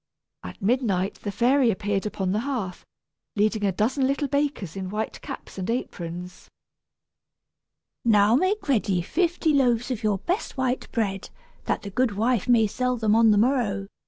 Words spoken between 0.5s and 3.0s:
midnight the fairy appeared upon the hearth,